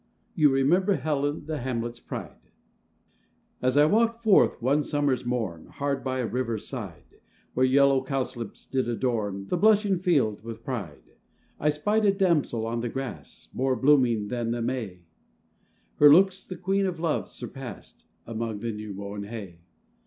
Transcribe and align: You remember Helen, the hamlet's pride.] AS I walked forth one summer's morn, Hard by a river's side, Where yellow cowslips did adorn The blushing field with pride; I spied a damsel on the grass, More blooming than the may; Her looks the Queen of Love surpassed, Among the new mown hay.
You 0.33 0.49
remember 0.49 0.95
Helen, 0.95 1.45
the 1.45 1.59
hamlet's 1.59 1.99
pride.] 1.99 2.49
AS 3.61 3.77
I 3.77 3.85
walked 3.85 4.23
forth 4.23 4.59
one 4.59 4.83
summer's 4.83 5.27
morn, 5.27 5.67
Hard 5.67 6.03
by 6.03 6.17
a 6.21 6.25
river's 6.25 6.65
side, 6.67 7.03
Where 7.53 7.67
yellow 7.67 8.03
cowslips 8.03 8.65
did 8.65 8.89
adorn 8.89 9.49
The 9.49 9.57
blushing 9.57 9.99
field 9.99 10.43
with 10.43 10.63
pride; 10.63 11.03
I 11.59 11.69
spied 11.69 12.03
a 12.05 12.11
damsel 12.11 12.65
on 12.65 12.79
the 12.79 12.89
grass, 12.89 13.49
More 13.53 13.75
blooming 13.75 14.29
than 14.29 14.49
the 14.49 14.63
may; 14.63 15.03
Her 15.97 16.11
looks 16.11 16.47
the 16.47 16.57
Queen 16.57 16.87
of 16.87 16.99
Love 16.99 17.27
surpassed, 17.27 18.07
Among 18.25 18.57
the 18.57 18.71
new 18.71 18.95
mown 18.95 19.25
hay. 19.25 19.59